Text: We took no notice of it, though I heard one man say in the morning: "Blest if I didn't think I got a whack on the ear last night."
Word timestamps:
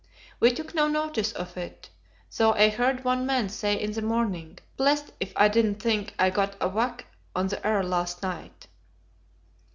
We 0.39 0.51
took 0.51 0.73
no 0.73 0.87
notice 0.87 1.31
of 1.33 1.55
it, 1.57 1.91
though 2.35 2.53
I 2.53 2.69
heard 2.69 3.03
one 3.03 3.27
man 3.27 3.49
say 3.49 3.79
in 3.79 3.91
the 3.91 4.01
morning: 4.01 4.57
"Blest 4.75 5.13
if 5.19 5.31
I 5.35 5.47
didn't 5.47 5.75
think 5.79 6.15
I 6.17 6.31
got 6.31 6.55
a 6.59 6.67
whack 6.67 7.05
on 7.35 7.49
the 7.49 7.63
ear 7.67 7.83
last 7.83 8.23
night." 8.23 8.65